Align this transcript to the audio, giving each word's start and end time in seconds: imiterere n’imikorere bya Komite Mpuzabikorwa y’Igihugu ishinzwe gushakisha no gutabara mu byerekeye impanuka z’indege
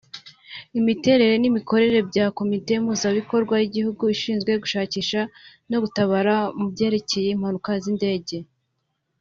imiterere 0.79 1.35
n’imikorere 1.39 1.99
bya 2.09 2.25
Komite 2.37 2.73
Mpuzabikorwa 2.83 3.55
y’Igihugu 3.57 4.03
ishinzwe 4.15 4.51
gushakisha 4.63 5.21
no 5.69 5.77
gutabara 5.83 6.35
mu 6.59 6.65
byerekeye 6.73 7.29
impanuka 7.31 7.71
z’indege 7.83 8.37